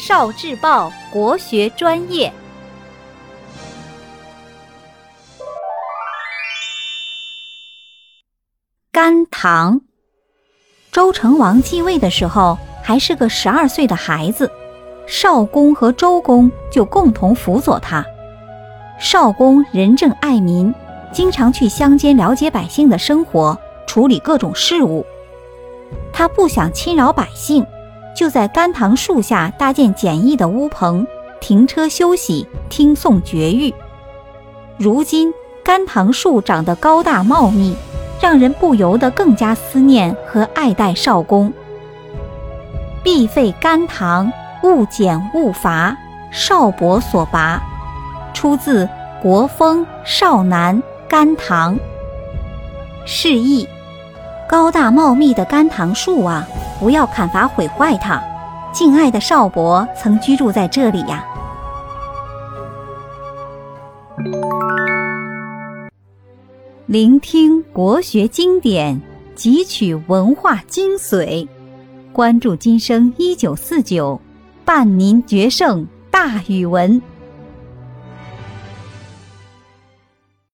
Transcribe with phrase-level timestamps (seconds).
[0.00, 2.32] 少智报国学专业。
[8.90, 9.82] 甘棠，
[10.90, 14.50] 周成王继位的时候还是个十二岁的孩子，
[15.06, 18.02] 少公和周公就共同辅佐他。
[18.98, 20.74] 少公仁政爱民，
[21.12, 23.56] 经常去乡间了解百姓的生活，
[23.86, 25.04] 处理各种事务。
[26.10, 27.62] 他不想侵扰百姓。
[28.20, 31.06] 就在甘棠树下搭建简易的屋棚，
[31.40, 33.72] 停车休息，听诵绝育。
[34.76, 35.32] 如今
[35.64, 37.74] 甘棠树长得高大茂密，
[38.20, 41.50] 让人不由得更加思念和爱戴少公。
[43.02, 44.30] 必废甘棠，
[44.64, 45.96] 勿剪勿伐，
[46.30, 47.58] 少伯所拔。
[48.34, 48.84] 出自
[49.22, 50.76] 《国风·少南·
[51.08, 51.74] 甘棠》。
[53.06, 53.66] 示意：
[54.46, 56.46] 高大茂密的甘棠树啊！
[56.80, 58.18] 不要砍伐毁坏它，
[58.72, 61.22] 敬爱的少伯曾居住在这里呀。
[66.86, 68.98] 聆听国学经典，
[69.36, 71.46] 汲取文化精髓，
[72.14, 74.18] 关注今生一九四九，
[74.64, 77.00] 伴您决胜大语文。